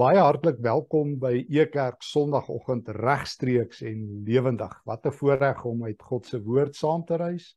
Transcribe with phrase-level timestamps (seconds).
[0.00, 4.72] Baie hartlik welkom by Ekerk Sondagoggend regstreeks en lewendig.
[4.88, 7.56] Wat 'n voorreg om uit God se woord saam te reis.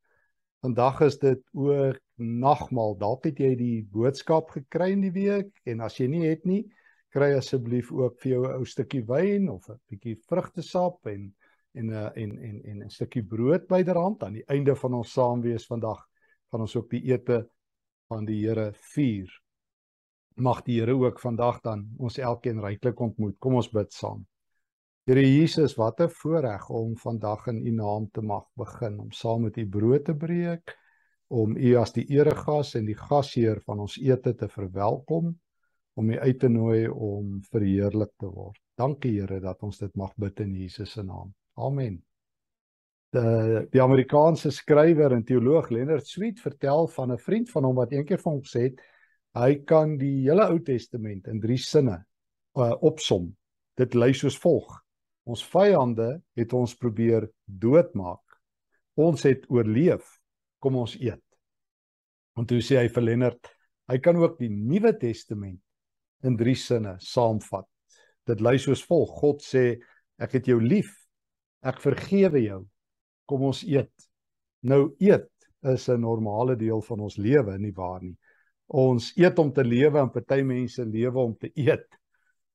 [0.60, 2.98] Vandag is dit ook nagmaal.
[2.98, 6.68] Dalk het jy die boodskap gekry in die week en as jy nie het nie,
[7.16, 11.34] kry asseblief ook vir jou 'n ou stukkie wyn of 'n bietjie vrugtesap en
[11.74, 15.42] en 'n en en en 'n stukkie brood byderhand aan die einde van ons saam
[15.42, 16.10] wees vandag
[16.52, 17.48] gaan ons ook die ete
[18.10, 19.43] van die Here vier
[20.36, 23.38] mag die Here ook vandag dan ons elkeen ryklik ontmoet.
[23.40, 24.26] Kom ons bid saam.
[25.06, 29.42] Here Jesus, wat 'n voorreg om vandag in U naam te mag begin om saam
[29.42, 30.78] met U brood te breek,
[31.28, 35.40] om U as die eregas en die gasheer van ons ete te verwelkom,
[35.94, 38.60] om U uit te nooi om verheerlik te word.
[38.76, 41.34] Dankie Here dat ons dit mag bid in Jesus se naam.
[41.56, 42.04] Amen.
[43.14, 47.92] Die die Amerikaanse skrywer en teoloog Leonard Sweet vertel van 'n vriend van hom wat
[47.92, 48.82] eendag vir hom gesê het
[49.34, 53.32] Hy kan die hele Ou Testament in 3 sinne uh, opsom.
[53.78, 54.70] Dit lei soos volg:
[55.26, 58.22] Ons vyande het ons probeer doodmaak.
[58.94, 60.06] Ons het oorleef.
[60.62, 61.24] Kom ons eet.
[62.38, 63.50] Want toe sê hy vir Lennard,
[63.90, 65.60] hy kan ook die Nuwe Testament
[66.24, 67.68] in 3 sinne saamvat.
[68.30, 69.80] Dit lei soos volg: God sê,
[70.22, 70.94] ek het jou lief.
[71.66, 72.62] Ek vergewe jou.
[73.26, 73.92] Kom ons eet.
[74.62, 75.32] Nou eet
[75.74, 78.18] is 'n normale deel van ons lewe, nie waar nie?
[78.68, 81.88] Ons eet om te lewe en party mense lewe om te eet.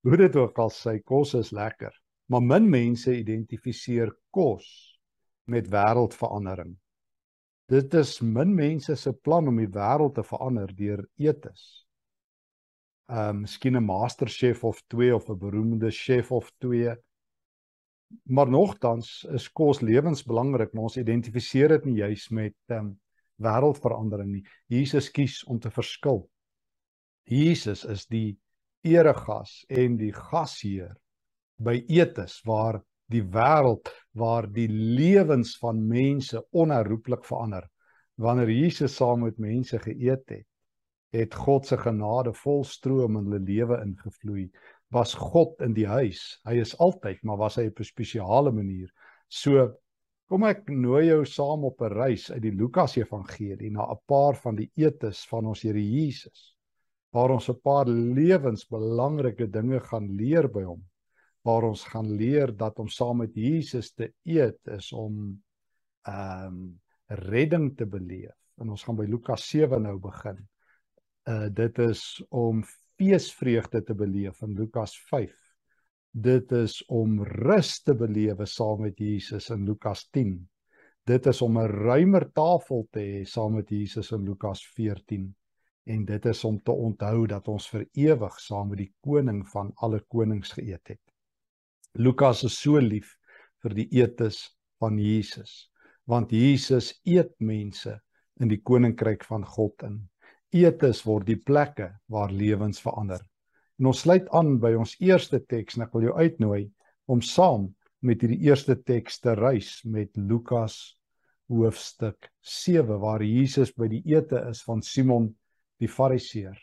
[0.03, 1.93] Hoe dit ook al sy kos is lekker,
[2.31, 4.67] maar min mense identifiseer kos
[5.49, 6.77] met wêreldverandering.
[7.69, 11.85] Dit is min mense se plan om die wêreld te verander deur eetes.
[13.09, 16.97] Ehm um, miskien 'n masterchef of 2 of 'n beroemde chef of 2.
[18.25, 23.01] Maar nogtans is kos lewensbelangrik, maar ons identifiseer dit nie juis met ehm um,
[23.43, 24.45] wêreldverandering nie.
[24.69, 26.25] Jesus kies om te verskil.
[27.29, 28.39] Jesus is die
[28.87, 30.95] eregas en die gasheer
[31.59, 32.81] by etes waar
[33.13, 37.67] die wêreld waar die lewens van mense onherroepelik verander.
[38.19, 40.47] Wanneer Jesus saam met mense geëet het,
[41.15, 44.49] het God se genade volstroom in hulle lewe ingevloei.
[44.93, 46.39] Was God in die huis?
[46.49, 48.91] Hy is altyd, maar was hy op 'n spesiale manier?
[49.29, 49.79] So
[50.29, 54.37] Kom ek nooi jou saam op 'n reis uit die Lukas Evangelie na 'n paar
[54.37, 56.59] van die etes van ons Here Jesus
[57.13, 60.83] waar ons 'n paar lewensbelangrike dinge gaan leer by hom.
[61.43, 65.43] Waar ons gaan leer dat om saam met Jesus te eet is om
[66.03, 68.37] ehm um, redding te beleef.
[68.61, 70.49] En ons gaan by Lukas 7 nou begin.
[71.25, 72.63] Uh dit is om
[72.99, 74.99] feesvreugde te beleef in Lukas
[76.11, 80.39] dit is om rus te belewe saam met Jesus in Lukas 10.
[81.05, 85.35] Dit is om 'n ruimer tafel te hê saam met Jesus in Lukas 14
[85.87, 89.73] en dit is om te onthou dat ons vir ewig saam met die koning van
[89.77, 91.01] alle konings geëet het.
[91.95, 93.17] Lukas is so lief
[93.63, 95.71] vir die etes van Jesus
[96.09, 98.01] want Jesus eet mense
[98.41, 99.99] in die koninkryk van God in.
[100.57, 103.21] Etes word die plekke waar lewens verander.
[103.79, 106.65] En ons sluit aan by ons eerste teks en ek wil jou uitnooi
[107.07, 107.69] om saam
[108.03, 110.99] met hierdie eerste teks te reis met Lukas
[111.49, 115.31] hoofstuk 7 waar Jesus by die ete is van Simon
[115.81, 116.59] die Fariseer.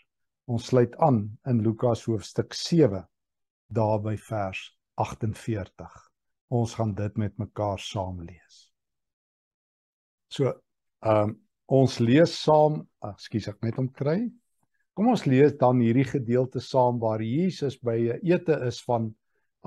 [0.46, 3.02] Ons sluit aan in Lukas hoofstuk 7
[3.74, 4.68] daar by vers
[5.02, 5.96] 48.
[6.54, 8.68] Ons gaan dit met mekaar saam lees.
[10.30, 10.54] So,
[11.02, 14.20] ehm um, ons lees saam, ekskuus ek net om kry.
[14.96, 19.10] Kom ons lees dan hierdie gedeelte saam waar Jesus by 'n ete is van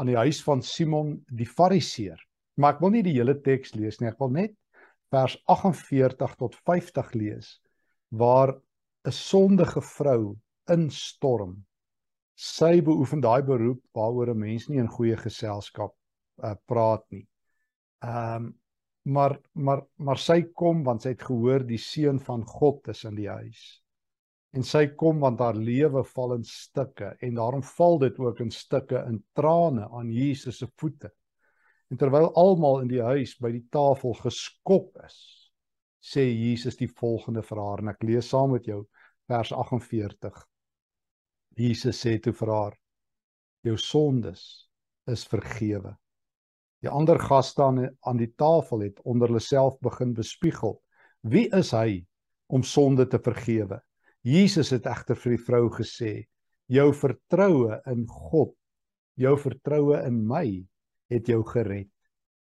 [0.01, 2.21] aan die huis van Simon die Fariseer.
[2.57, 4.55] Maar ek wil nie die hele teks lees nie, ek wil net
[5.13, 7.61] vers 48 tot 50 lees
[8.09, 8.55] waar
[9.05, 10.37] 'n sondige vrou
[10.73, 11.67] instorm.
[12.35, 15.93] Sy beoefen daai beroep waaroor 'n mens nie in goeie geselskap
[16.43, 17.27] uh, praat nie.
[18.01, 18.55] Ehm um,
[19.05, 23.15] maar maar maar sy kom want sy het gehoor die seun van God is in
[23.15, 23.83] die huis
[24.57, 28.53] en sy kom want haar lewe val in stukke en daarom val dit ook in
[28.55, 31.11] stukke in trane aan Jesus se voete.
[31.93, 35.19] En terwyl almal in die huis by die tafel geskok is,
[36.01, 38.83] sê Jesus die volgende vir haar en ek lees saam met jou
[39.29, 40.43] vers 48.
[41.59, 42.77] Jesus sê toe vir haar:
[43.67, 44.43] Jou sondes
[45.11, 45.97] is vergewe.
[46.85, 50.79] Die ander gaste aan aan die tafel het onder hulle self begin bespiegel:
[51.23, 52.05] Wie is hy
[52.47, 53.81] om sonde te vergewe?
[54.27, 56.13] Jesus het egter vir die vrou gesê:
[56.69, 58.55] "Jou vertroue in God,
[59.17, 60.67] jou vertroue in my
[61.11, 61.91] het jou gered.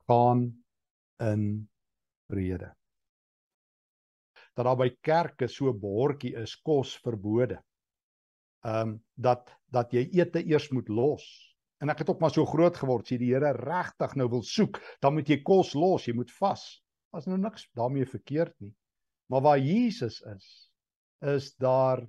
[0.07, 0.63] Gaan
[1.19, 1.67] in
[2.29, 2.73] vrede."
[4.55, 7.59] Dat daar by kerke so 'n bordjie is kos verbode.
[8.63, 11.55] Ehm um, dat dat jy ete eers moet los.
[11.81, 14.79] En ek het ook maar so groot geword, sê die Here regtig nou wil soek,
[15.03, 16.63] dan moet jy kos los, jy moet vas.
[17.11, 18.73] As nou niks daarmee verkeerd nie.
[19.27, 20.71] Maar waar Jesus is,
[21.21, 22.03] is daar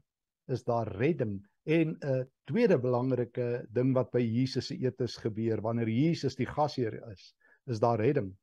[0.47, 5.89] is daar redding en 'n tweede belangrike ding wat by Jesus se etes gebeur wanneer
[5.89, 7.35] Jesus die gasheer is,
[7.67, 8.37] is daar redding.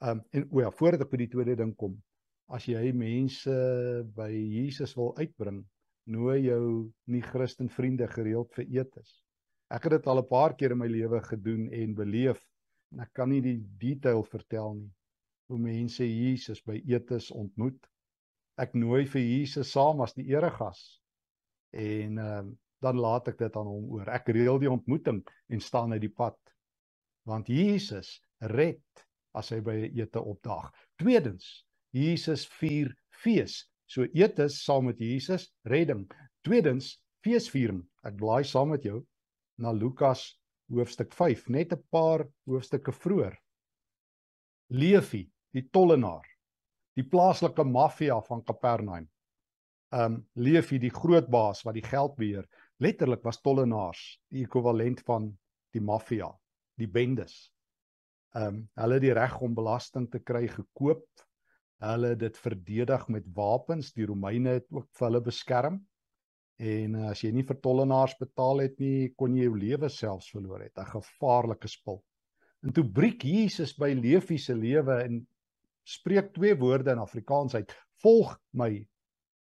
[0.00, 2.02] Ehm um, en o ja, voordat ek by die tweede ding kom,
[2.48, 3.52] as jy mense
[4.16, 5.66] by Jesus wil uitbring,
[6.06, 9.24] nooi jou nie Christen vriende gereeld vir etes.
[9.68, 12.40] Ek het dit al 'n paar keer in my lewe gedoen en beleef
[12.92, 14.92] en ek kan nie die detail vertel nie
[15.48, 17.78] hoe mense Jesus by etes ontmoet.
[18.58, 20.80] Ek nooi vir Jesus saam as die eregas
[21.78, 22.42] en uh,
[22.82, 24.08] dan laat ek dit aan hom oor.
[24.10, 26.38] Ek reël die ontmoeting en staan uit die pad.
[27.28, 28.82] Want Jesus red
[29.38, 30.70] as hy by 'n ete opdaag.
[30.98, 31.64] Tweedens,
[31.94, 33.66] Jesus vier fees.
[33.86, 36.06] So etes saam met Jesus, redding.
[36.44, 37.82] Tweedens, feesviering.
[38.04, 39.02] Ek blaai saam met jou
[39.58, 40.38] na Lukas
[40.70, 43.36] hoofstuk 5, net 'n paar hoofstukke vroeër.
[44.70, 46.26] Leefi, die tollenaar,
[46.98, 49.06] die plaaslike maffia van Kapernaum.
[49.94, 52.44] Um Leefi, die groot baas wat die geld beheer,
[52.82, 55.30] letterlik was tollenaars, die ekwivalent van
[55.72, 56.28] die maffia,
[56.76, 57.48] die bendes.
[58.36, 61.06] Um hulle het die reg om belasting te kry gekoop
[61.78, 63.92] Hulle het dit verdedig met wapens.
[63.94, 65.78] Die Romeine het ook vir hulle beskerm.
[66.58, 70.32] En uh, as jy nie vir tollenaars betaal het nie, kon jy jou lewe selfs
[70.34, 70.74] verloor het.
[70.74, 72.02] 'n Gevaarlike spul.
[72.66, 75.20] En toe breek Jesus by Levi se lewe en
[75.88, 78.86] spreek twee woorde in Afrikaans uit: "Volg my."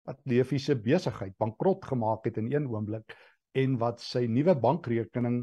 [0.07, 3.15] Wat Levi se besigheid bankrot gemaak het in een oomblik
[3.51, 5.41] en wat sy nuwe bankrekening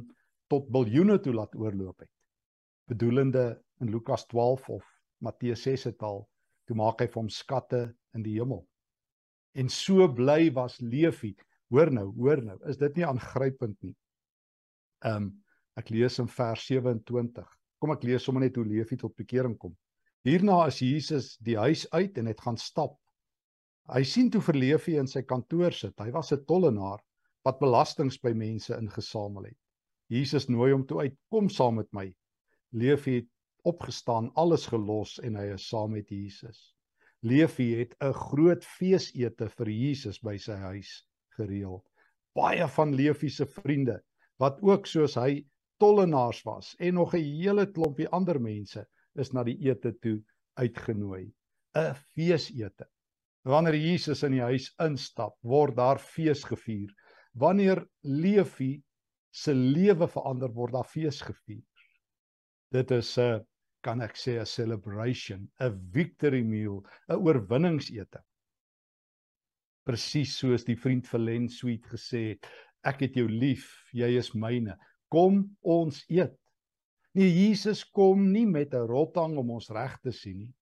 [0.49, 2.11] tot biljoene toe laat oorloop het.
[2.89, 4.85] Bedoelende in Lukas 12 of
[5.21, 6.25] Matteus 6 se taal
[6.65, 7.83] toe maak hy vir hom skatte
[8.17, 8.65] in die hemel.
[9.55, 11.35] En so bly was Levi.
[11.73, 13.95] Hoor nou, hoor nou, is dit nie aangrypend nie?
[15.05, 15.33] Ehm um,
[15.75, 17.47] ek lees in vers 27.
[17.83, 19.73] Kom ek lees sommer net hoe Levi tot bekering kom.
[20.25, 22.95] Hierna is Jesus die huis uit en het gaan stap.
[23.93, 25.93] Hy sien toe vir Levi in sy kantoor sit.
[26.01, 27.03] Hy was 'n tollenaar
[27.45, 29.59] wat belastings by mense ingesamel het.
[30.09, 32.07] Jesus nooi hom toe uit: "Kom saam met my."
[32.73, 33.29] Levi het
[33.65, 36.73] opgestaan, alles gelos en hy is saam met Jesus.
[37.21, 41.05] Levi het 'n groot feesete vir Jesus by sy huis
[41.37, 41.85] gereël.
[42.35, 44.01] Baie van Levi se vriende
[44.39, 45.45] wat ook soos hy
[45.79, 50.19] tollenaars was en nog 'n hele klompie ander mense is na die ete toe
[50.61, 51.33] uitgenooi.
[51.75, 52.87] 'n Feesete.
[53.45, 56.91] Wanneer Jesus in die huis instap, word daar fees gevier.
[57.35, 58.83] Wanneer Levi
[59.35, 61.65] se lewe verander word, daar fees gevier.
[62.73, 63.45] Dit is 'n
[63.83, 68.23] kan ek sê 'n celebration, 'n victory meal, 'n oorwinningsete.
[69.85, 72.47] Presies soos die vriend vir Len Sweet gesê het,
[72.85, 74.79] ek het jou lief, jy is myne.
[75.11, 76.33] Kom ons eet.
[77.15, 80.55] Nee, Jesus kom nie met 'n rotang om ons reg te sien nie.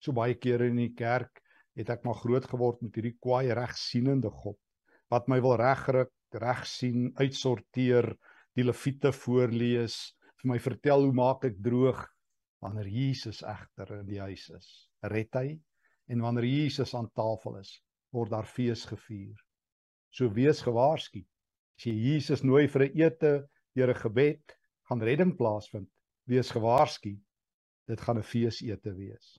[0.00, 1.42] So baie kere in die kerk
[1.76, 4.58] het ek maar groot geword met hierdie kwaai regsienende God
[5.10, 8.16] wat my wil regryk, reg sien, uitsorteer,
[8.56, 12.06] die leviete voorlees, vir my vertel hoe maak ek droog,
[12.58, 14.68] Wanneer Jesus egter in die huis is,
[15.12, 15.52] red hy
[16.10, 17.70] en wanneer Jesus aan tafel is,
[18.14, 19.36] word daar fees gevier.
[20.10, 21.22] So wees gewaarsku.
[21.78, 23.32] As jy Jesus nooi vir 'n ete,
[23.76, 24.56] deur 'n gebed,
[24.90, 25.90] gaan redding plaasvind.
[26.28, 27.14] Wees gewaarsku.
[27.88, 29.38] Dit gaan 'n feesete wees.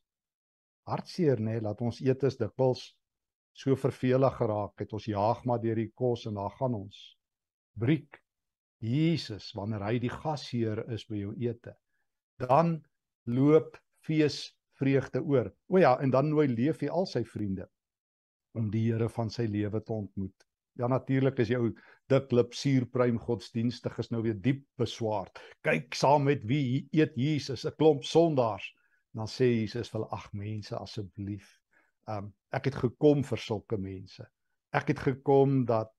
[0.89, 2.95] Hartseer nê, nee, laat ons etes dikwels
[3.53, 4.93] so vervelig geraak het.
[4.93, 7.17] Ons jaag maar deur die kos en daar gaan ons.
[7.77, 8.21] Briek
[8.79, 11.75] Jesus wanneer hy die gasheer is by jou ete.
[12.39, 12.79] Dan
[13.27, 13.77] loop
[14.07, 15.51] fees vreugde oor.
[15.67, 17.67] O ja, en dan nooi Leefi al sy vriende
[18.57, 20.47] om die Here van sy lewe te ontmoet.
[20.79, 21.73] Ja natuurlik is jou
[22.09, 25.39] diklip suurpruim godsdienstig is nou weer diep beswaard.
[25.65, 28.65] Kyk saam met wie eet Jesus 'n klomp sondaars.
[29.13, 31.59] Dan sê Jesus vir ag mense asseblief.
[32.07, 34.25] Um ek het gekom vir sulke mense.
[34.73, 35.91] Ek het gekom dat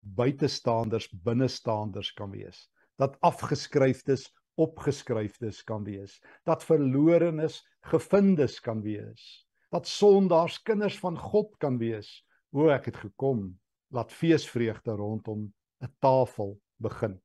[0.00, 2.68] buitestanders binnestanders kan wees.
[2.98, 7.58] Dat afgeskryfdes opgeskryfdes kan wees, dat verlorenes
[7.90, 12.22] gevindes kan wees, dat sondaars kinders van God kan wees.
[12.54, 13.48] O ek het gekom
[13.94, 15.46] laat feesvreugde rondom
[15.82, 17.20] 'n tafel begin.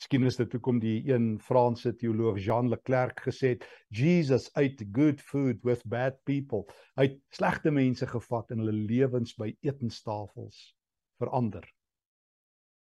[0.00, 5.20] Miskien is dit hoekom die een Franse teoloog Jean Leclerc gesê het Jesus ate good
[5.20, 6.64] food with bad people.
[6.96, 10.62] Hy het slegte mense gevat en hulle lewens by etenstafels
[11.20, 11.66] verander.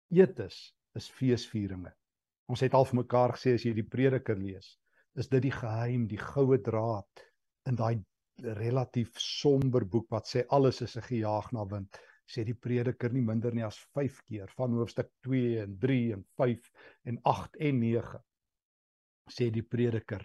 [0.08, 1.92] Etes is feesvieringe.
[2.48, 4.78] Ons het al vir mekaar gesê as jy die prediker lees,
[5.14, 7.26] is dit die geheim, die goue draad
[7.68, 8.00] in daai
[8.56, 12.00] relatief somber boek wat sê alles is 'n gejaag na wind.
[12.28, 16.22] Sê die prediker nie minder nie as 5 keer van hoofstuk 2 en 3 en
[16.38, 16.70] 5
[17.10, 18.22] en 8 en 9
[19.30, 20.24] sê die prediker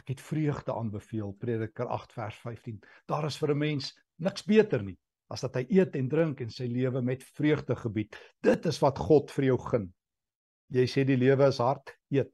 [0.00, 2.80] ek het vreugde aanbeveel prediker 8 vers 15
[3.10, 4.98] daar is vir 'n mens niks beter nie
[5.32, 8.16] as dat hy eet en drink en sy lewe met vreugde gebied.
[8.44, 9.88] Dit is wat God vir jou gun.
[10.74, 12.30] Jy sê die lewe is hard eet.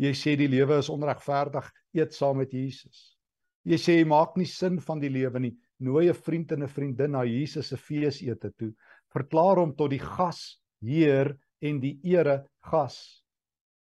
[0.00, 3.12] Jy sê die lewe is onregverdig eet saam met Jesus.
[3.68, 6.68] Jy sê jy maak nie sin van die lewe nie nooi 'n vriend en 'n
[6.68, 8.72] vriendin na Jesus se feesete toe
[9.12, 13.24] verklaar hom tot die gas heer en die ere gas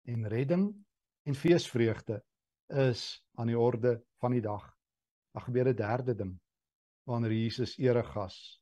[0.06, 0.68] en redding
[1.28, 2.22] en feesvreugde
[2.68, 4.64] is aan die orde van die dag.
[5.34, 6.38] Dan gebeur 'n derde ding
[7.06, 8.60] wanneer Jesus eregas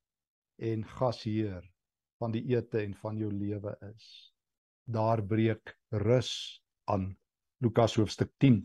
[0.58, 1.62] en gasheer
[2.18, 4.32] van die ete en van jou lewe is.
[4.84, 7.16] Daar breek rus aan.
[7.60, 8.62] Lukas hoofstuk 10.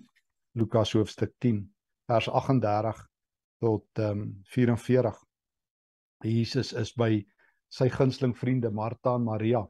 [0.53, 1.73] Lukas hoofstuk 10
[2.05, 3.10] vers 38
[3.61, 5.13] tot ehm um, 44.
[6.25, 7.13] Jesus is by
[7.69, 9.61] sy gunsteling vriende Martha en Maria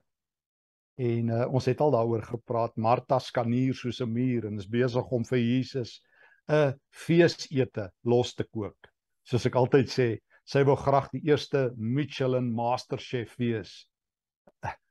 [1.01, 2.75] En uh, ons het al daaroor gepraat.
[2.75, 6.01] Martha skanier soos 'n muur en is besig om vir Jesus
[6.49, 8.89] 'n feesete los te kook.
[9.23, 10.07] Soos ek altyd sê,
[10.45, 13.87] sy wou graag die eerste Michelin masterchef wees.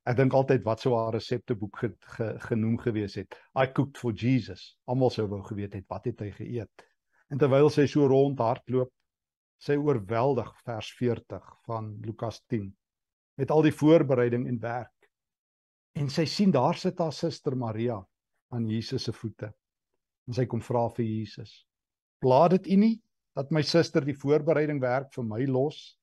[0.06, 3.36] Ek dink altyd wat sou haar resepteboek ge, ge, genoem gewees het.
[3.54, 4.76] I cooked for Jesus.
[4.86, 6.86] Almal sou wou geweet het wat het hy geëet.
[7.30, 8.90] En terwyl sy so rond hardloop,
[9.60, 12.70] sy oorweldig vers 40 van Lukas 10
[13.40, 15.00] met al die voorbereiding en werk
[15.98, 17.98] En sy sien daar sit haar suster Maria
[18.54, 19.50] aan Jesus se voete.
[20.28, 21.64] En sy kom vra vir Jesus:
[22.22, 22.96] "Plaat dit u nie
[23.34, 25.98] dat my suster die voorbereiding werk vir my los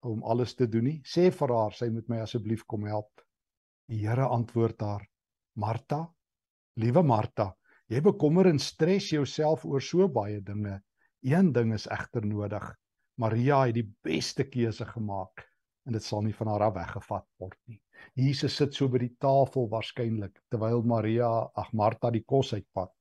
[0.00, 0.98] om alles te doen nie?
[1.04, 3.24] Sê vir haar sy moet my asseblief kom help."
[3.88, 5.06] Die Here antwoord haar:
[5.56, 6.06] "Martha,
[6.76, 7.54] liewe Martha,
[7.88, 10.78] jy bekommer en stres jouself oor so baie dinge.
[11.24, 12.64] Een ding is egter nodig.
[13.18, 15.44] Maria het die beste keuse gemaak
[15.88, 17.80] en dit sal nie van haar af weggevat word nie.
[18.14, 22.92] Jesus sit so by die tafel waarskynlik terwyl Maria, ag Martha die kos uitpak.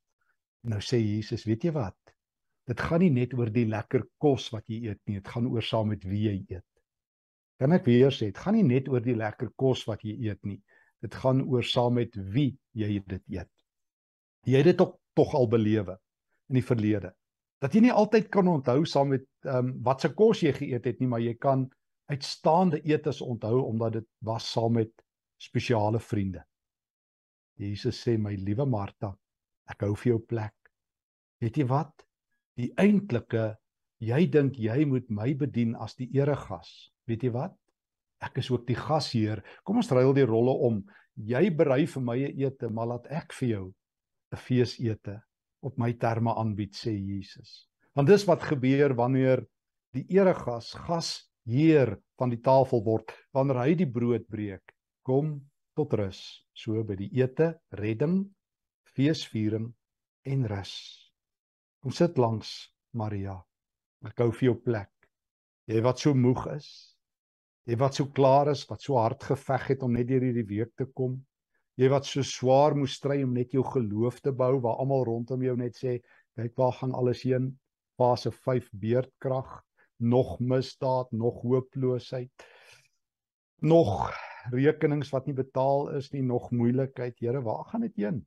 [0.72, 2.00] Nou sê Jesus, weet jy wat?
[2.67, 5.63] Dit gaan nie net oor die lekker kos wat jy eet nie, dit gaan oor
[5.63, 6.65] saam met wie jy eet.
[7.62, 10.41] Kan ek weer sê, dit gaan nie net oor die lekker kos wat jy eet
[10.46, 10.60] nie.
[11.03, 13.51] Dit gaan oor saam met wie jy dit eet.
[14.48, 15.98] Jy het dit tog tog al belewe
[16.51, 17.12] in die verlede.
[17.62, 20.86] Dat jy nie altyd kan onthou saam met ehm um, wat se kos jy geëet
[20.86, 21.66] het nie, maar jy kan
[22.12, 24.94] uitstaande etes onthou omdat dit was saam met
[25.42, 26.44] spesiale vriende.
[27.58, 29.10] Jesus sê my liewe Martha,
[29.70, 30.54] ek hou vir jou plek.
[31.42, 32.06] Weet jy wat?
[32.58, 33.56] Die eintlike
[34.00, 36.92] jy dink jy moet my bedien as die eregas.
[37.10, 37.58] Weet jy wat?
[38.22, 39.42] Ek is ook die gasheer.
[39.66, 40.80] Kom ons ruil die rolle om.
[41.18, 43.66] Jy berei vir my 'n ete, maar laat ek vir jou
[44.32, 45.16] 'n feesete
[45.68, 47.68] op my terme aanbied sê Jesus.
[47.96, 49.44] Want dis wat gebeur wanneer
[49.96, 51.10] die eregas gas
[51.48, 54.76] heer van die tafel word wanneer hy die brood breek
[55.08, 55.38] kom
[55.76, 56.22] tot rus.
[56.54, 58.20] So by die ete redding
[58.94, 59.72] feesviering
[60.26, 60.76] en rus
[61.82, 63.38] kom sit langs Maria.
[64.06, 64.92] Ek hou vir jou plek.
[65.68, 66.70] Jy wat so moeg is
[67.68, 70.72] jy wat so klaar is wat so hard geveg het om net deur hierdie week
[70.80, 71.18] te kom
[71.78, 75.44] jy wat so swaar moes stry om net jou geloof te bou waar almal rondom
[75.46, 76.00] jou net sê
[76.38, 77.52] kyk waar gaan alles heen
[77.98, 79.62] fase 5 beerdkrag
[79.98, 82.32] nog misdaad, nog hooploosheid,
[83.56, 84.14] nog
[84.52, 87.18] rekenings wat nie betaal is nie, nog moeilikheid.
[87.20, 88.20] Here, waar gaan dit heen?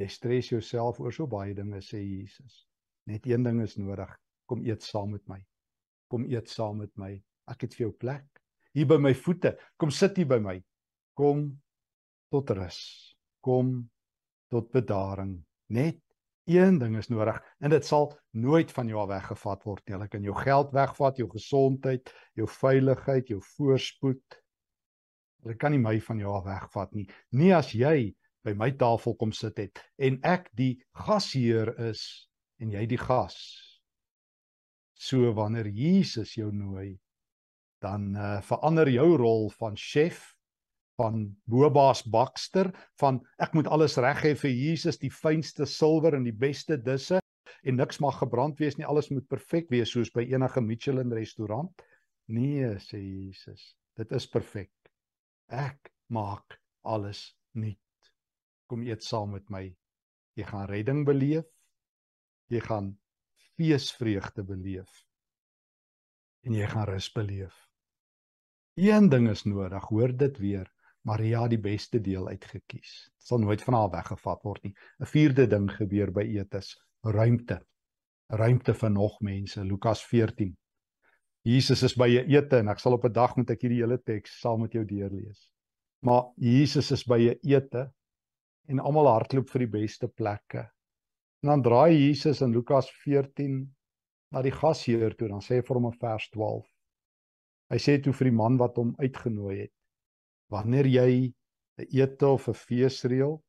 [0.00, 2.64] Jy stres jouself oor so baie dinge sê Jesus.
[3.06, 4.10] Net een ding is nodig.
[4.50, 5.38] Kom eet saam met my.
[6.10, 7.12] Kom eet saam met my.
[7.50, 8.26] Ek het vir jou plek
[8.74, 9.52] hier by my voete.
[9.78, 10.56] Kom sit hier by my.
[11.14, 11.46] Kom
[12.30, 12.80] tot rus.
[13.40, 13.76] Kom
[14.50, 15.38] tot bedaring.
[15.74, 16.04] Net
[16.44, 19.94] Een ding is nodig en dit sal nooit van jou weggevat word nie.
[19.94, 24.36] Hulle kan jou geld wegvat, jou gesondheid, jou veiligheid, jou voorspoed.
[25.44, 27.06] Hulle kan nie my van jou wegvat nie.
[27.32, 28.12] Nie as jy
[28.44, 30.74] by my tafel kom sit het en ek die
[31.06, 32.04] gasheer is
[32.60, 33.40] en jy die gas.
[34.92, 36.98] So wanneer Jesus jou nooi,
[37.80, 40.33] dan uh, verander jou rol van chef
[41.00, 42.70] van Bobaas Baxter
[43.00, 47.20] van ek moet alles reg hê vir Jesus die fynste silwer en die beste disse
[47.64, 51.72] en niks mag gebrand wees nie alles moet perfek wees soos by enige Michelin restaurant.
[52.30, 54.72] Nee sê Jesus dit is perfek.
[55.48, 58.12] Ek maak alles nuut.
[58.66, 59.68] Kom eet saam met my.
[60.34, 61.46] Jy gaan redding beleef.
[62.50, 62.94] Jy gaan
[63.54, 65.04] feesvreugde beleef.
[66.44, 67.54] En jy gaan rus beleef.
[68.74, 70.73] Een ding is nodig hoor dit weer
[71.04, 72.92] Maria die beste deel uitgekies.
[73.12, 74.74] Dit sal nooit van haar weggevat word nie.
[75.00, 77.60] 'n Vierde ding gebeur by etes, ruimte.
[78.28, 79.64] Ruimte vir nog mense.
[79.64, 80.56] Lukas 14
[81.44, 83.98] Jesus is by 'n ete en ek sal op 'n dag met ek hierdie hele
[84.00, 85.50] teks saam met jou deurlees.
[86.00, 87.92] Maar Jesus is by 'n ete
[88.68, 90.70] en almal hardloop vir die beste plekke.
[91.42, 93.74] En dan draai Jesus in Lukas 14
[94.32, 96.66] na die gasheer toe, dan sê hy vir hom in vers 12.
[97.70, 99.72] Hy sê toe vir die man wat hom uitgenooi het:
[100.50, 101.10] "Wanneer jy
[101.78, 103.42] 'n ete of 'n fees reël,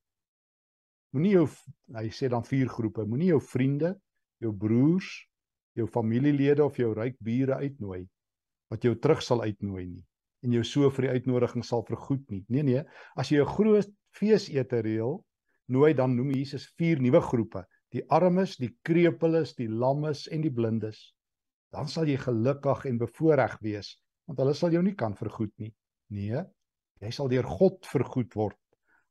[1.14, 1.48] moenie jou
[1.96, 3.96] hy sê dan vier groepe, moenie jou vriende,
[4.40, 5.28] jou broers,
[5.76, 8.08] jou familielede of jou ryk bure uitnooi
[8.72, 10.04] wat jou terug sal uitnooi nie
[10.46, 12.44] en jou so vir die uitnodiging sal vergoed nie.
[12.54, 12.84] Nee nee,
[13.18, 15.24] as jy 'n groot feesete reël,
[15.68, 20.52] nooi dan noem Jesus vier nuwe groepe: die armes, die krepeles, die lammes en die
[20.52, 21.14] blindes.
[21.74, 23.98] Dan sal jy gelukkig en bevoordeel wees,
[24.28, 25.74] want hulle sal jou nie kan vergoed nie.
[26.12, 26.44] Nee,
[27.02, 28.60] jy sal deur God vergoed word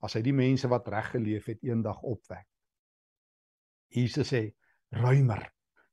[0.05, 2.45] as hy die mense wat reg geleef het eendag opwek.
[3.95, 4.43] Jesus sê:
[4.93, 5.41] "Ruimer.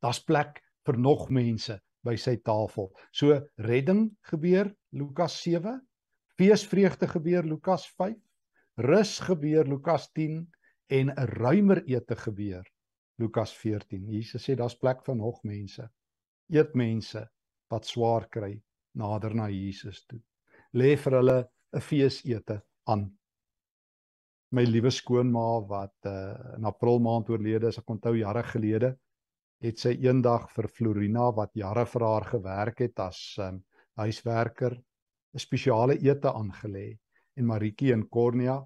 [0.01, 5.79] Daar's plek vir nog mense by sy tafel." So redding gebeur Lukas 7,
[6.37, 8.17] feesvreugde gebeur Lukas 5,
[8.77, 10.47] rus gebeur Lukas 10
[10.89, 12.65] en 'n ruimer ete gebeur
[13.17, 14.09] Lukas 14.
[14.09, 15.89] Jesus sê daar's plek vir nog mense.
[16.49, 17.29] Eet mense
[17.69, 18.61] wat swaar kry
[18.97, 20.19] nader na Jesus toe.
[20.73, 21.39] Lê vir hulle
[21.73, 22.61] 'n feesete
[22.91, 23.05] aan.
[24.51, 28.89] My liewe skoonma wat uh, in April maand oorlede is, ek onthou jare gelede,
[29.63, 33.61] het sy eendag vir Florina wat jare vir haar gewerk het as um,
[34.01, 34.75] huiswerker
[35.33, 36.87] 'n spesiale ete aangelê
[37.37, 38.57] en Maritjie en Cornelia,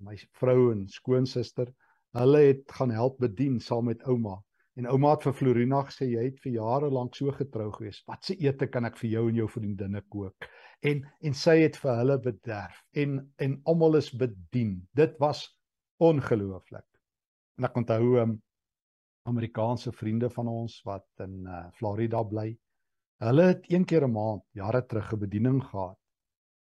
[0.00, 1.72] my vrou en skoonsister,
[2.18, 4.36] hulle het gaan help bedien saam met ouma.
[4.76, 8.02] En ouma het vir Florina gesê jy het vir jare lank so getrou gewees.
[8.06, 10.48] Wat se ete kan ek vir jou en jou vriendinne kook?
[10.80, 14.78] En en sy het vir hulle bederf en en almal is bedien.
[14.96, 15.42] Dit was
[16.00, 16.86] ongelooflik.
[17.58, 18.42] En ek onthou 'n um,
[19.28, 22.56] Amerikaanse vriende van ons wat in uh, Florida bly.
[23.20, 25.98] Hulle het een keer 'n maand jare terug 'n bediening gehad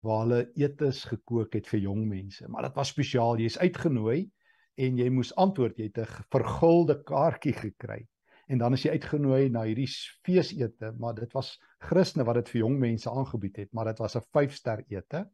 [0.05, 3.39] waar hulle etes gekook het vir jong mense, maar dit was spesiaal.
[3.41, 4.31] Jy's uitgenooi
[4.77, 5.79] en jy moes antwoord.
[5.79, 8.07] Jy het 'n vergulde kaartjie gekry.
[8.47, 9.89] En dan is jy uitgenooi na hierdie
[10.27, 14.17] feesete, maar dit was Christene wat dit vir jong mense aangebied het, maar dit was
[14.17, 15.25] 'n 5-ster ete.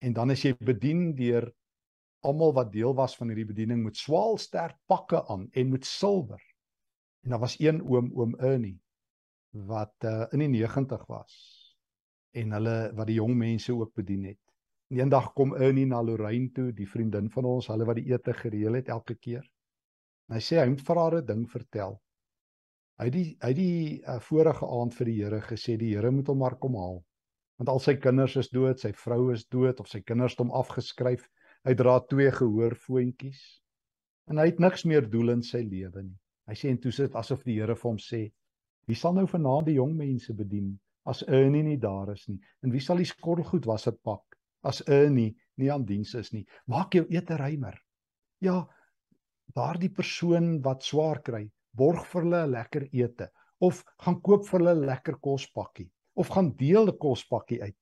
[0.00, 1.52] En dan is jy bedien deur
[2.20, 6.42] almal wat deel was van hierdie bediening met swaalster pakke aan en met silwer.
[7.22, 8.78] En daar was een oom, oom Ernie
[9.50, 11.34] wat uh, in die 90 was
[12.32, 14.40] en hulle wat die jong mense ook bedien het.
[14.90, 18.32] En eendag kom Ernie na Lorraine toe, die vriendin van ons, hulle wat die ete
[18.32, 19.44] gereël het elke keer.
[20.28, 22.00] En hy sê hy moet vir haar 'n ding vertel.
[23.00, 26.10] Hy het die hy het die uh, vorige aand vir die Here gesê die Here
[26.12, 27.00] moet hom maar kom haal.
[27.58, 30.52] Want al sy kinders is dood, sy vrou is dood of sy kinders het hom
[30.58, 31.24] afgeskryf.
[31.66, 33.40] Hy dra twee gehoorfoontjies.
[34.30, 36.18] En hy het niks meer doel in sy lewe nie.
[36.50, 38.26] Hy sê en toe sit asof die Here vir hom sê
[38.90, 40.72] Wie sal nou vanaand die jong mense bedien
[41.06, 42.40] as Ernie nie daar is nie?
[42.62, 46.42] En wie sal die skottelgoed wasser pak as Ernie nie aan diens is nie?
[46.66, 47.76] Maak jou ete rymer.
[48.42, 48.56] Ja,
[49.54, 53.30] daardie persoon wat swaar kry, borg vir hulle 'n lekker ete
[53.60, 57.80] of gaan koop vir hulle 'n lekker kospakkie of gaan deel 'n kospakkie uit.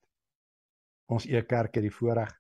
[1.09, 2.33] Ons eie kerk het die voorreg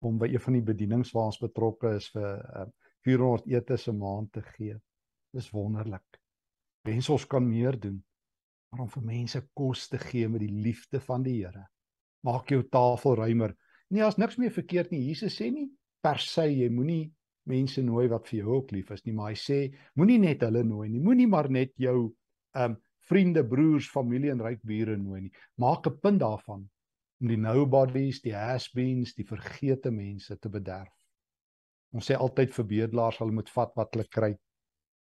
[0.00, 2.66] om by een van die bedienings waar ons betrokke is vir uh,
[3.04, 4.76] 400 etes 'n maand te gee.
[5.32, 6.20] Dis wonderlik.
[6.84, 8.04] Wens ons kan meer doen.
[8.70, 11.66] Om vir mense kos te gee met die liefde van die Here.
[12.22, 13.56] Maak jou tafel ruimer.
[13.88, 15.06] Nee, as niks meer verkeerd nie.
[15.08, 15.70] Jesus sê nie
[16.02, 17.14] per se jy moenie
[17.46, 19.58] mense nooi wat vir jou ook lief is nie, maar hy sê
[19.94, 21.00] moenie net hulle nooi nie.
[21.00, 22.12] Moenie maar net jou
[22.56, 25.32] um vriende, broers, familie en ryk bure nooi nie.
[25.62, 26.68] Maak 'n punt daarvan
[27.20, 30.92] om die nobodies, die has-beens, die vergete mense te bederf.
[31.92, 34.34] Ons sê altyd vir bedelaars hulle moet vat wat hulle kry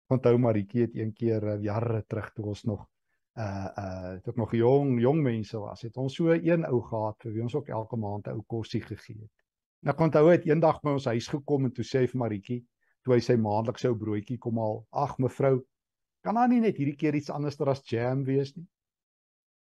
[0.09, 2.85] onthou Maritjie het een keer uh, jare terug toe ons nog
[3.37, 7.33] uh uh toe nog jong jong mense was het ons so een ou gehad vir
[7.33, 9.46] wie ons ook elke maand 'n ou kosie gegee het.
[9.87, 12.63] Nou ek onthou het eendag by ons huis gekom en toe sê vir Maritjie
[13.07, 15.61] toe hy sy maandelikse ou broodjie kom haal, "Ag mevrou,
[16.25, 18.67] kan daar nie net hierdie keer iets anders as jam wees nie?"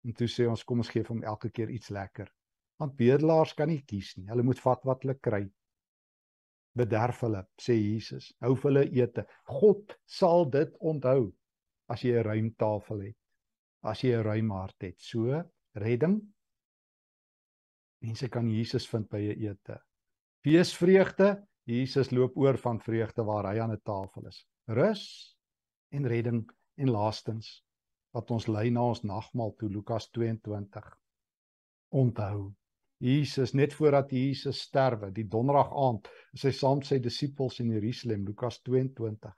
[0.06, 2.32] En toe sê ons, "Kom ons gee hom elke keer iets lekker."
[2.80, 4.26] Want bedelaars kan nie kies nie.
[4.26, 5.50] Hulle moet vat wat hulle kry
[6.74, 8.32] bederf hulle, sê Jesus.
[8.40, 9.26] Hou vir hulle ete.
[9.44, 11.32] God sal dit onthou
[11.88, 13.16] as jy 'n ruim tafel het.
[13.82, 14.98] As jy 'n ruim hart het.
[14.98, 16.20] So, redding.
[18.00, 19.85] Mense kan Jesus vind by 'n ete.
[20.46, 21.48] Feesvreugde.
[21.66, 24.46] Jesus loop oor van vreugde waar hy aan 'n tafel is.
[24.70, 25.04] Rus
[25.90, 27.64] en redding en laastens
[28.14, 30.86] wat ons lei na ons nagmaal toe Lukas 22.
[31.88, 32.54] Onthou
[32.96, 37.74] Jesus net voordat Jesus sterwe, die donderdag aand, is hy saam met sy disippels in
[37.74, 39.34] Jerusalem, Lukas 22.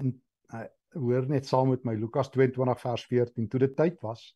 [0.00, 0.22] En
[0.54, 0.64] uh,
[0.96, 4.32] hoor net saam met my Lukas 22 vers 14, toe dit tyd was,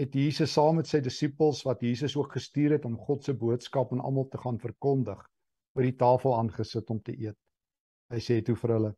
[0.00, 3.92] het Jesus saam met sy disippels wat Jesus ook gestuur het om God se boodskap
[3.92, 5.20] aan almal te gaan verkondig,
[5.76, 7.36] by die tafel aangesit om te eet.
[8.10, 8.90] Hy sê toe vir hulle: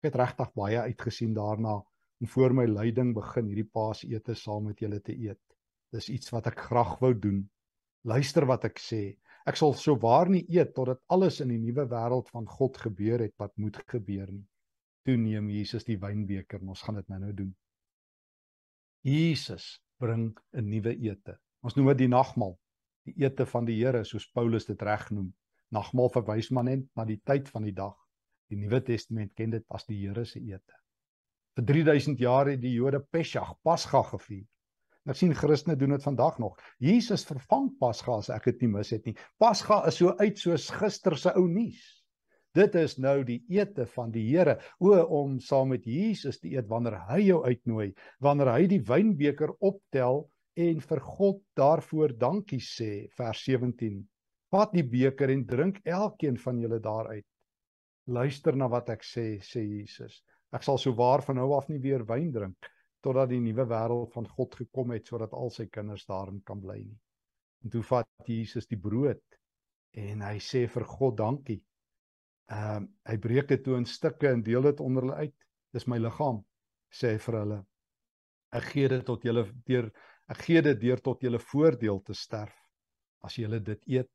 [0.00, 1.76] "Ek het regtig baie uitgesien daarna
[2.20, 5.40] om voor my lyding begin hierdie Paasete saam met julle te eet.
[5.94, 7.44] Dis iets wat ek graag wou doen.
[8.04, 9.16] Luister wat ek sê.
[9.46, 13.20] Ek sal sou waar nie eet totdat alles in die nuwe wêreld van God gebeur
[13.20, 14.46] het wat moet gebeur nie."
[15.06, 17.54] Toe neem Jesus die wynbeker en ons gaan dit nou-nou doen.
[19.02, 21.36] Jesus bring 'n nuwe ete.
[21.62, 22.56] Ons noem dit die nagmaal,
[23.06, 25.32] die ete van die Here soos Paulus dit reg noem.
[25.70, 27.96] Nagmaal verwys maar net na die tyd van die dag.
[28.50, 30.78] Die Nuwe Testament ken dit as die Here se ete.
[31.54, 34.46] Vir 3000 jaar het die Jode Pesach, Pasga gevier.
[35.04, 36.58] Nou sien Christene doen dit vandag nog.
[36.78, 39.16] Jesus vervang Pasga as ek dit nie mis het nie.
[39.38, 41.99] Pasga is so uit soos gister se ou nuus.
[42.56, 46.66] Dit is nou die ete van die Here, o om saam met Jesus te eet
[46.70, 50.24] wanneer hy jou uitnooi, wanneer hy die wynbeker optel
[50.58, 54.00] en vir God daarvoor dankie sê, vers 17.
[54.50, 57.26] Vat die beker en drink elkeen van julle daaruit.
[58.10, 60.18] Luister na wat ek sê, sê Jesus.
[60.50, 64.10] Ek sal sou waar van nou af nie weer wyn drink totdat die nuwe wêreld
[64.12, 66.98] van God gekom het sodat al sy kinders daarin kan bly nie.
[67.64, 69.22] En toe vat Jesus die brood
[69.96, 71.60] en hy sê vir God dankie
[72.50, 75.36] Ehm um, hy breek dit toe in stukke en deel dit onder hulle uit.
[75.74, 76.40] Dis my liggaam,
[76.90, 77.58] sê hy vir hulle.
[78.58, 79.90] Ek gee dit tot julle deur
[80.30, 82.56] ek gee dit deur tot julle voordeel te sterf.
[83.26, 84.10] As julle dit eet,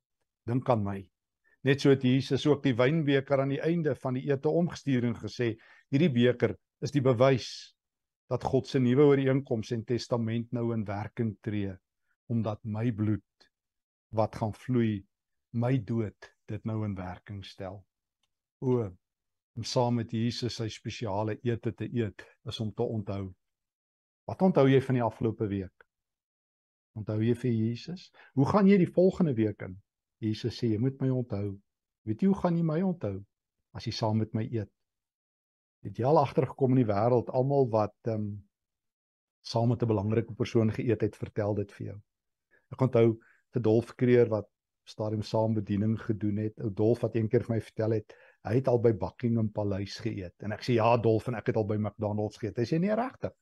[0.47, 0.97] dink aan my.
[1.65, 5.15] Net so het Jesus ook die wynbeker aan die einde van die ete omgestuur en
[5.17, 5.55] gesê:
[5.91, 7.49] "Hierdie beker is die bewys
[8.29, 11.73] dat God se nuwe ooreenkoms en testament nou in werking tree
[12.27, 13.49] omdat my bloed
[14.11, 15.03] wat gaan vloei
[15.53, 17.85] my dood dit nou in werking stel."
[18.65, 18.91] O
[19.55, 23.29] om saam met Jesus sy spesiale ete te eet is om te onthou.
[24.27, 25.85] Wat onthou jy van die afgelope week?
[26.99, 28.09] Onthou jy vir Jesus?
[28.35, 29.77] Hoe gaan jy die volgende week in?
[30.23, 31.53] Jesus sê jy moet my onthou.
[32.09, 33.19] Weet jy hoe gaan jy my onthou
[33.77, 34.71] as jy saam met my eet?
[35.85, 38.27] Het jy al agtergekom in die wêreld almal wat ehm um,
[39.45, 41.97] saam met 'n belangrike persoon geëet het, vertel dit vir jou.
[42.73, 43.19] Ek onthou
[43.53, 44.49] vir Dolf Kreer wat
[44.85, 46.59] stadium saam bediening gedoen het.
[46.61, 50.45] Ou Dolf wat eendag vir my vertel het, hy het al by Buckingham Paleis geëet
[50.45, 52.61] en ek sê ja Dolf en ek het al by McDonald's geëet.
[52.61, 53.33] Hy sê nee regtig.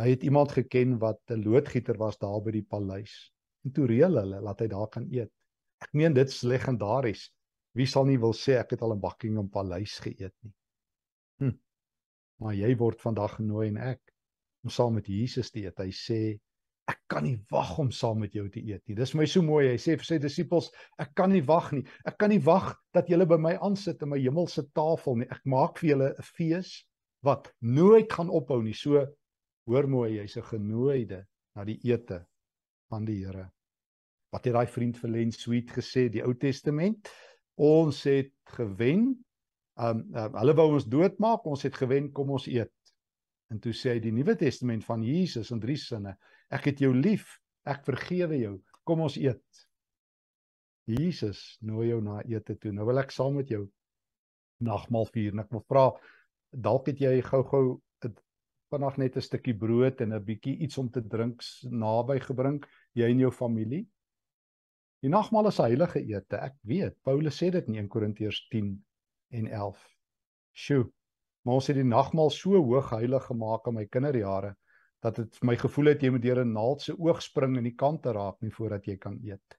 [0.00, 3.32] Hy het iemand geken wat 'n loodgieter was daar by die paleis.
[3.64, 5.32] En toe reël hulle laat hy daar kan eet.
[5.80, 7.30] Ek meen dit's legendaries.
[7.76, 10.52] Wie sal nie wil sê ek het al in Buckingham Paleis geëet nie.
[11.38, 11.56] Hm.
[12.40, 14.00] Maar jy word vandag genooi en ek
[14.64, 15.78] om saam met Jesus te eet.
[15.78, 16.20] Hy sê
[16.90, 18.96] ek kan nie wag om saam met jou te eet nie.
[18.98, 19.68] Dis my so mooi.
[19.70, 20.70] Hy sê vir sy disippels,
[21.02, 21.84] ek kan nie wag nie.
[22.08, 25.28] Ek kan nie wag dat julle by my aansit in my hemelse tafel nie.
[25.30, 26.74] Ek maak vir julle 'n fees
[27.26, 28.74] wat nooit gaan ophou nie.
[28.74, 29.06] So
[29.68, 31.24] hoor mooi, jy's 'n genooide
[31.56, 32.24] na die ete
[32.90, 33.50] van die Here.
[34.32, 37.10] Wat het daai vriend vir Len Sweet gesê, die Ou Testament?
[37.56, 39.24] Ons het gewen.
[39.76, 42.72] Um, um hulle wou ons doodmaak, ons het gewen, kom ons eet.
[43.50, 46.14] En toe sê hy die Nuwe Testament van Jesus in drie sinne.
[46.50, 47.38] Ek het jou lief.
[47.64, 48.54] Ek vergewe jou.
[48.84, 49.66] Kom ons eet.
[50.90, 52.72] Jesus nooi jou na ete toe.
[52.72, 53.68] Nou wil ek saam met jou
[54.60, 55.84] nagmaal vier en ek wil vra
[56.50, 57.78] dalk het jy gou-gou
[58.70, 62.62] vanaand net 'n stukkie brood en 'n bietjie iets om te drink naby gebring
[62.94, 63.86] jy en jou familie.
[65.02, 66.36] Die nagmaal is 'n heilige ete.
[66.36, 68.84] Ek weet Paulus sê dit in 1 Korintiërs 10
[69.30, 69.78] en 11.
[70.52, 70.90] Sjoe.
[71.44, 74.56] Maar ons het die nagmaal so hoog heilig gemaak in my kinderjare
[75.04, 77.64] dat dit vir my gevoel het jy moet deur 'n naald se oog spring en
[77.64, 79.56] die kante raak nie voordat jy kan eet.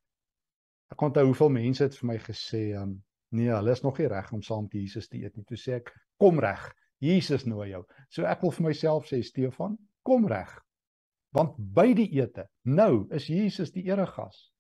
[0.92, 4.32] Ek onthou hoeveel mense het vir my gesê, um, nee, hulle is nog nie reg
[4.34, 5.46] om saam met Jesus te eet nie.
[5.46, 6.76] Toe sê ek, kom reg.
[7.02, 7.86] Jesus nooi jou.
[8.10, 10.52] So ek wil vir myself sê, Stefan, kom reg.
[11.34, 14.52] Want by die ete, nou is Jesus die eregas.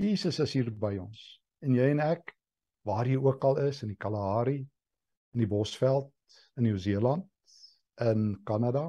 [0.00, 1.20] Jesus is hier by ons.
[1.62, 2.32] En jy en ek,
[2.88, 4.58] waar jy ook al is in die Kalahari,
[5.34, 6.10] in die Bosveld,
[6.56, 7.26] in Nieu-Seeland,
[8.00, 8.88] in Kanada,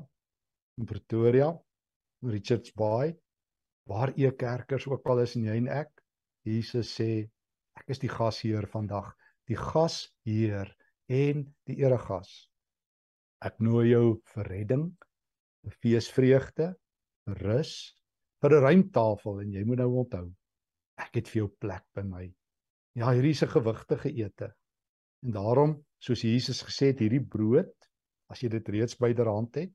[0.77, 1.51] in Pretoria,
[2.23, 3.13] Richards Bay,
[3.87, 5.91] waar e kerkers ook al is en jy en ek,
[6.47, 7.27] Jesus sê
[7.77, 9.13] ek is die gasheer vandag,
[9.47, 10.71] die gasheer
[11.07, 12.31] en die eregas.
[13.43, 14.87] Ek nooi jou vir redding,
[15.63, 16.71] vir feesvreugde,
[17.27, 17.73] vir rus,
[18.41, 20.27] vir 'n ruimtafel en jy moet nou onthou,
[20.97, 22.25] ek het vir jou plek by my.
[22.97, 24.53] Ja, hierdie is 'n gewigtige ete.
[25.23, 27.73] En daarom, soos Jesus gesê het, hierdie brood,
[28.29, 29.73] as jy dit reeds byderhand het,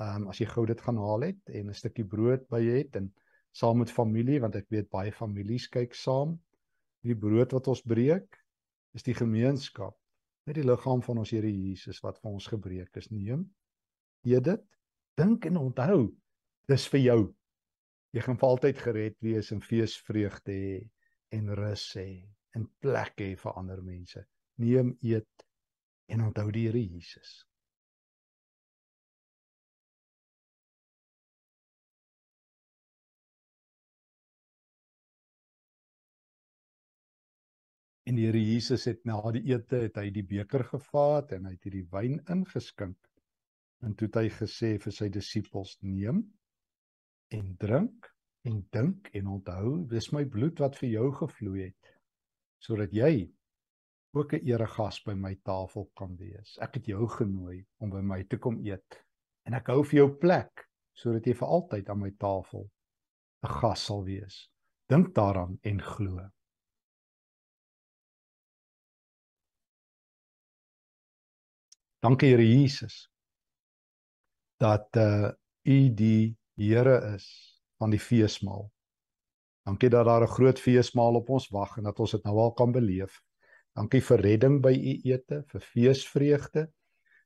[0.00, 2.76] Ehm um, as jy gou dit gaan haal het en 'n stukkie brood by jy
[2.78, 3.12] het en
[3.52, 6.38] saam met familie want ek weet baie families kyk saam.
[7.02, 8.38] Die brood wat ons breek
[8.94, 9.96] is die gemeenskap.
[10.46, 13.10] Net die liggaam van ons Here Jesus wat vir ons gebreek is.
[13.10, 13.44] Neem
[14.24, 14.64] eet dit.
[15.16, 16.16] Dink en onthou.
[16.68, 17.20] Dis vir jou.
[18.12, 20.74] Jy gaan vir altyd gered wees en feesvreugde hê
[21.32, 22.08] en rus hê
[22.56, 24.24] en plek hê vir ander mense.
[24.60, 25.46] Neem eet
[26.12, 27.42] en onthou die Here Jesus.
[38.04, 41.52] En die Here Jesus het na die ete het hy die beker gevat en hy
[41.54, 42.98] het hierdie wyn ingeskink.
[43.86, 46.24] En toe het hy gesê vir sy disippels: "Neem
[47.38, 48.08] en drink
[48.50, 51.92] en dink en onthou, dis my bloed wat vir jou gevloei het
[52.62, 53.30] sodat jy
[54.18, 56.58] ook 'n eregas by my tafel kan wees.
[56.60, 58.98] Ek het jou genooi om by my te kom eet
[59.46, 62.70] en ek hou vir jou plek sodat jy vir altyd aan my tafel
[63.42, 64.48] 'n gas sal wees.
[64.88, 66.30] Dink daaraan en glo."
[72.02, 73.06] Dankie Here Jesus
[74.58, 75.30] dat uh
[75.62, 77.26] U die Here is
[77.78, 78.64] van die feesmaal.
[79.62, 82.52] Dankie dat daar 'n groot feesmaal op ons wag en dat ons dit nou al
[82.52, 83.22] kan beleef.
[83.72, 86.72] Dankie vir redding by U ete, vir feesvreugde.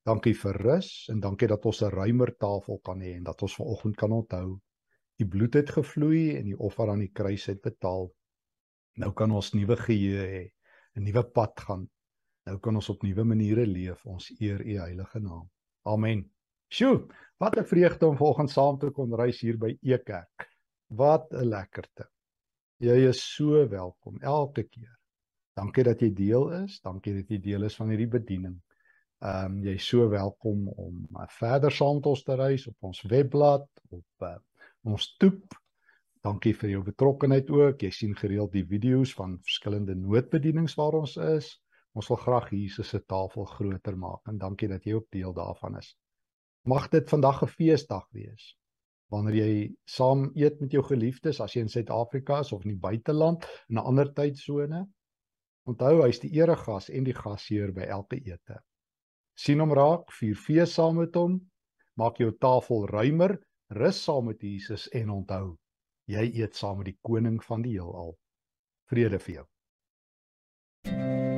[0.04, 3.54] Dankie vir rus en dankie dat ons 'n ruimer tafel kan hê en dat ons
[3.54, 4.60] vanoggend kan onthou
[5.16, 8.12] U bloed het gevloei en die offer aan die kruis het betaal.
[8.96, 10.52] Nou kan ons nuwe geheue hê,
[10.96, 11.88] 'n nuwe pad gaan
[12.46, 14.04] Nou kan ons op nuwe maniere leef.
[14.06, 15.46] Ons eer U heilige naam.
[15.90, 16.22] Amen.
[16.70, 17.06] Sjoe,
[17.42, 20.46] wat 'n vreugde om volgens saam te kon reis hier by Ekerk.
[20.86, 22.06] Wat 'n lekkerte.
[22.78, 24.94] Jy is so welkom elke keer.
[25.56, 26.80] Dankie dat jy deel is.
[26.80, 28.62] Dankie dat jy deel is van hierdie bediening.
[29.24, 32.76] Ehm um, jy is so welkom om uh, verder saam met ons te reis op
[32.80, 34.36] ons webblad, op uh,
[34.84, 35.56] ons toep.
[36.20, 37.82] Dankie vir jou betrokkeheid ook.
[37.82, 41.56] Jy sien gereeld die video's van verskillende noodbedienings waar ons is.
[41.96, 45.78] Ons wil graag Jesus se tafel groter maak en dankie dat jy ook deel daarvan
[45.78, 45.94] is.
[46.68, 48.56] Mag dit vandag 'n feesdag wees.
[49.08, 52.82] Wanneer jy saam eet met jou geliefdes as jy in Suid-Afrika is of in die
[52.88, 54.86] buiteland in 'n ander tydsone,
[55.64, 58.60] onthou hy's die eregas en die gasheer by elke ete.
[59.38, 61.40] sien hom raak, vier fees saam met hom,
[61.96, 65.58] maak jou tafel ruimer, rus saam met Jesus en onthou,
[66.06, 68.16] jy eet saam met die koning van die heelal.
[68.88, 69.46] Vrede vir jou.
[70.86, 71.35] Mm-hmm.